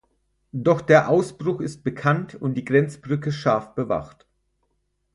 Doch 0.51 0.81
der 0.81 1.09
Ausbruch 1.09 1.61
ist 1.61 1.83
bekannt 1.83 2.33
und 2.33 2.55
die 2.55 2.65
Grenzbrücke 2.65 3.31
scharf 3.31 3.75
bewacht. 3.75 4.25